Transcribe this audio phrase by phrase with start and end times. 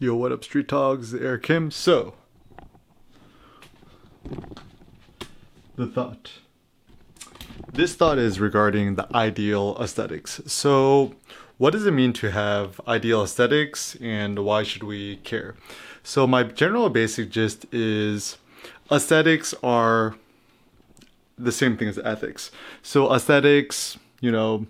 [0.00, 1.12] Yo, what up, Street Dogs?
[1.12, 1.72] Eric Kim.
[1.72, 2.14] So,
[5.74, 6.34] the thought.
[7.72, 10.40] This thought is regarding the ideal aesthetics.
[10.46, 11.16] So,
[11.56, 15.56] what does it mean to have ideal aesthetics and why should we care?
[16.04, 18.38] So, my general basic gist is
[18.92, 20.14] aesthetics are
[21.36, 22.52] the same thing as ethics.
[22.82, 24.68] So, aesthetics, you know,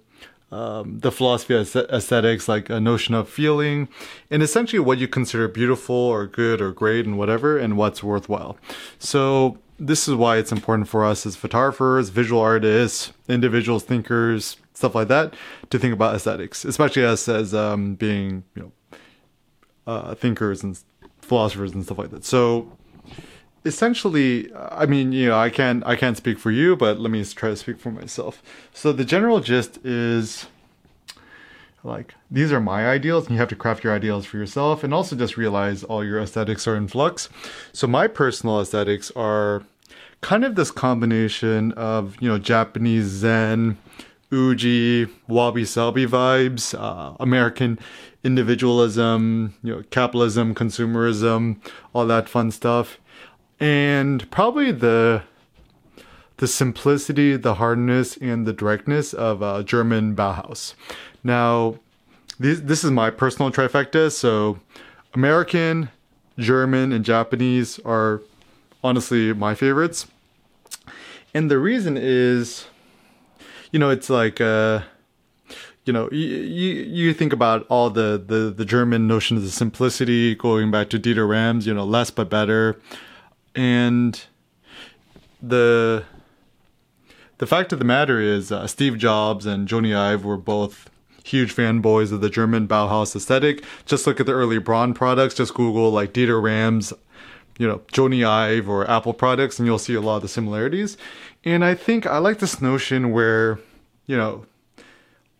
[0.50, 3.88] um, the philosophy of aesthetics, like a notion of feeling,
[4.30, 8.56] and essentially what you consider beautiful or good or great and whatever, and what's worthwhile.
[8.98, 14.94] So, this is why it's important for us as photographers, visual artists, individuals, thinkers, stuff
[14.94, 15.34] like that,
[15.70, 18.72] to think about aesthetics, especially us as um, being, you know,
[19.86, 20.80] uh, thinkers and
[21.20, 22.24] philosophers and stuff like that.
[22.24, 22.72] So,
[23.64, 27.24] essentially, I mean, you know, I can't I can't speak for you, but let me
[27.24, 28.42] try to speak for myself.
[28.72, 30.46] So the general gist is
[31.84, 34.92] like these are my ideals and you have to craft your ideals for yourself and
[34.92, 37.28] also just realize all your aesthetics are in flux
[37.72, 39.62] so my personal aesthetics are
[40.20, 43.78] kind of this combination of you know japanese zen
[44.30, 47.78] uji wabi sabi vibes uh, american
[48.24, 51.56] individualism you know capitalism consumerism
[51.94, 52.98] all that fun stuff
[53.60, 55.22] and probably the
[56.38, 60.74] the simplicity, the hardness, and the directness of uh, German Bauhaus.
[61.24, 61.80] Now,
[62.38, 64.10] this, this is my personal trifecta.
[64.12, 64.60] So,
[65.14, 65.90] American,
[66.38, 68.22] German, and Japanese are
[68.84, 70.06] honestly my favorites.
[71.34, 72.66] And the reason is,
[73.72, 74.82] you know, it's like, uh,
[75.84, 80.36] you know, you, you, think about all the, the, the German notions of the simplicity,
[80.36, 82.78] going back to Dieter Rams, you know, less but better
[83.58, 84.22] and
[85.42, 86.04] the
[87.38, 90.88] the fact of the matter is, uh, Steve Jobs and Jony Ive were both
[91.24, 93.64] huge fanboys of the German Bauhaus aesthetic.
[93.84, 95.34] Just look at the early Braun products.
[95.34, 96.92] Just Google like Dieter Rams,
[97.58, 100.96] you know, Jony Ive or Apple products, and you'll see a lot of the similarities.
[101.44, 103.58] And I think I like this notion where,
[104.06, 104.46] you know,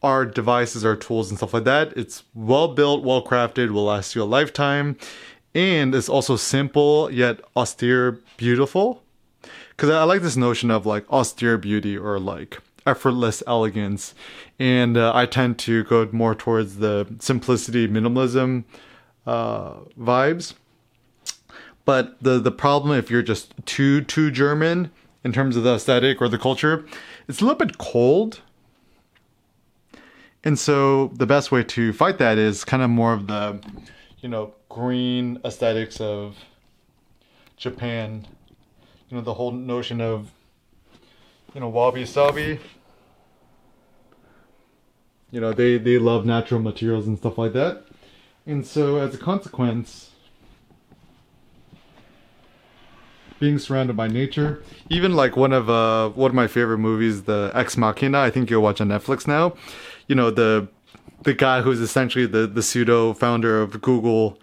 [0.03, 1.97] our devices, our tools, and stuff like that.
[1.97, 4.97] It's well built, well crafted, will last you a lifetime
[5.58, 9.02] and it's also simple yet austere beautiful.
[9.70, 14.14] Because i like this notion of like austere beauty or like effortless elegance.
[14.60, 18.64] And uh, i tend to go more towards the simplicity minimalism
[19.26, 20.54] uh, vibes.
[21.84, 24.92] But the the problem if you're just too too german
[25.24, 26.86] in terms of the aesthetic or the culture
[27.26, 28.42] it's a little bit cold.
[30.44, 33.58] And so the best way to fight that is kind of more of the
[34.20, 36.36] you know green aesthetics of
[37.58, 38.26] Japan.
[39.08, 40.30] You know, the whole notion of,
[41.54, 42.60] you know, wabi sabi.
[45.30, 47.84] You know, they, they love natural materials and stuff like that.
[48.46, 50.10] And so, as a consequence,
[53.38, 57.50] being surrounded by nature, even like one of uh one of my favorite movies, the
[57.54, 59.54] Ex Machina, I think you'll watch on Netflix now.
[60.06, 60.68] You know, the
[61.22, 64.38] the guy who's essentially the the pseudo founder of Google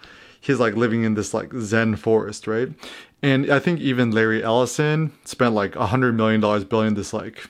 [0.46, 2.70] he's like living in this like Zen forest, right?
[3.24, 7.50] And I think even Larry Ellison spent like a hundred million dollars building this like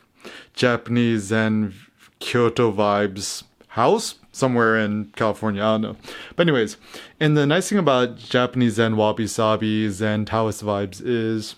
[0.53, 1.73] Japanese Zen
[2.19, 5.61] Kyoto vibes house somewhere in California.
[5.61, 5.97] I don't know.
[6.35, 6.78] But anyways,
[7.19, 11.55] and the nice thing about Japanese Zen wabi sabi Zen Taoist vibes is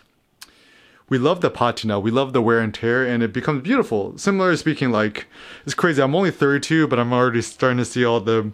[1.10, 4.18] we love the patina, we love the wear and tear, and it becomes beautiful.
[4.18, 5.28] Similarly speaking, like
[5.66, 6.02] it's crazy.
[6.02, 8.52] I'm only 32, but I'm already starting to see all the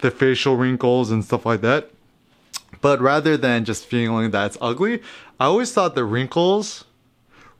[0.00, 1.90] the facial wrinkles and stuff like that.
[2.80, 5.00] But rather than just feeling that it's ugly,
[5.38, 6.84] I always thought the wrinkles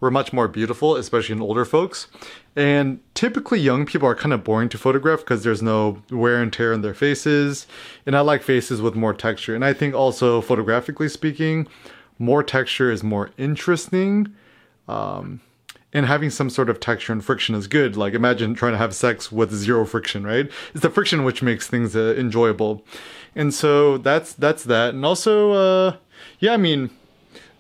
[0.01, 2.09] were much more beautiful, especially in older folks.
[2.57, 6.53] And typically, young people are kind of boring to photograph because there's no wear and
[6.53, 7.69] tear in their faces.
[8.05, 9.55] And I like faces with more texture.
[9.55, 11.69] And I think also, photographically speaking,
[12.19, 14.35] more texture is more interesting.
[14.89, 15.41] Um,
[15.93, 17.97] and having some sort of texture and friction is good.
[17.97, 20.51] Like imagine trying to have sex with zero friction, right?
[20.73, 22.85] It's the friction which makes things uh, enjoyable.
[23.35, 24.95] And so that's that's that.
[24.95, 25.97] And also uh
[26.39, 26.91] yeah, I mean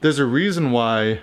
[0.00, 1.20] there's a reason why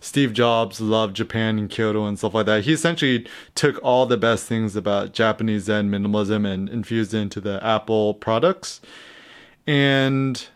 [0.00, 2.64] Steve Jobs loved Japan and Kyoto and stuff like that.
[2.64, 7.40] He essentially took all the best things about Japanese Zen minimalism and infused it into
[7.40, 8.80] the Apple products.
[9.66, 10.48] And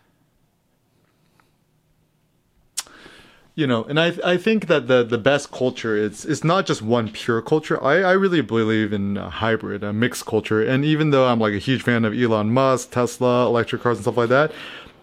[3.55, 6.81] you know, and I I think that the the best culture is is not just
[6.81, 7.81] one pure culture.
[7.81, 10.61] I I really believe in a hybrid, a mixed culture.
[10.61, 14.03] And even though I'm like a huge fan of Elon Musk, Tesla, electric cars, and
[14.03, 14.51] stuff like that,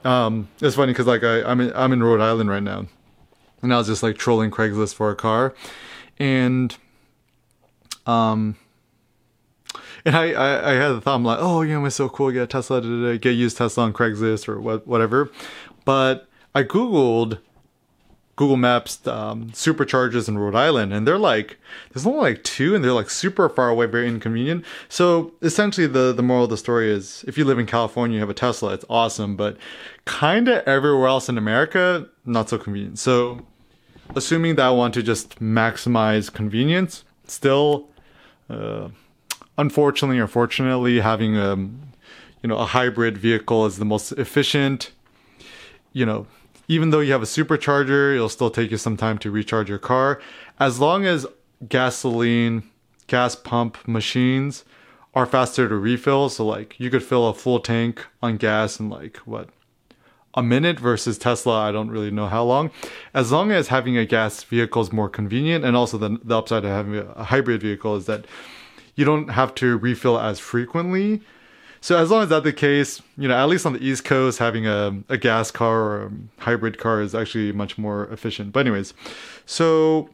[0.04, 2.86] um, it's funny because like I I'm in, I'm in Rhode Island right now,
[3.62, 5.54] and I was just like trolling Craigslist for a car,
[6.18, 6.76] and
[8.04, 8.56] um,
[10.04, 12.30] and I, I, I had the thought, I'm like, oh, you know, it's so cool,
[12.32, 15.30] get Tesla, da, da, da, get used Tesla on Craigslist or what, whatever.
[15.84, 17.38] But I Googled
[18.42, 21.58] Google Maps um, superchargers in Rhode Island, and they're like,
[21.92, 24.64] there's only like two, and they're like super far away, very inconvenient.
[24.88, 28.20] So essentially, the the moral of the story is, if you live in California, you
[28.20, 29.56] have a Tesla, it's awesome, but
[30.06, 32.98] kind of everywhere else in America, not so convenient.
[32.98, 33.46] So,
[34.16, 37.90] assuming that I want to just maximize convenience, still,
[38.50, 38.88] uh,
[39.56, 44.90] unfortunately or fortunately, having a you know a hybrid vehicle is the most efficient.
[45.92, 46.26] You know,
[46.68, 49.78] even though you have a supercharger, it'll still take you some time to recharge your
[49.78, 50.20] car.
[50.58, 51.26] As long as
[51.68, 52.64] gasoline,
[53.06, 54.64] gas pump machines
[55.14, 58.88] are faster to refill, so like you could fill a full tank on gas in
[58.88, 59.48] like what
[60.34, 62.70] a minute versus Tesla, I don't really know how long.
[63.12, 66.64] As long as having a gas vehicle is more convenient, and also the, the upside
[66.64, 68.24] of having a hybrid vehicle is that
[68.94, 71.20] you don't have to refill as frequently.
[71.82, 74.38] So as long as that's the case, you know, at least on the East Coast,
[74.38, 78.52] having a, a gas car or a hybrid car is actually much more efficient.
[78.52, 78.94] But anyways,
[79.46, 80.08] so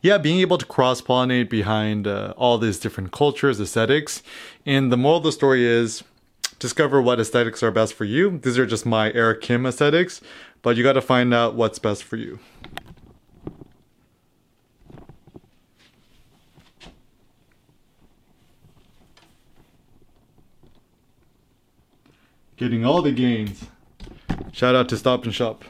[0.00, 4.22] yeah, being able to cross pollinate behind uh, all these different cultures, aesthetics,
[4.64, 6.02] and the moral of the story is
[6.58, 8.38] discover what aesthetics are best for you.
[8.38, 10.22] These are just my Eric Kim aesthetics,
[10.62, 12.38] but you got to find out what's best for you.
[22.56, 23.64] Getting all the gains.
[24.52, 25.64] Shout out to Stop and Shop.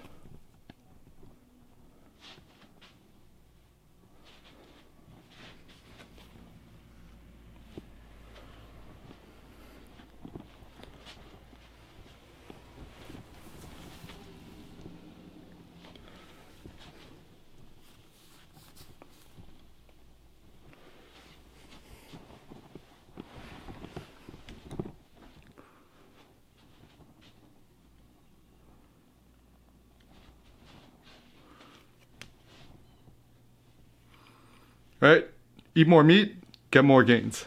[35.05, 35.29] Right?
[35.75, 36.37] Eat more meat,
[36.71, 37.45] get more gains.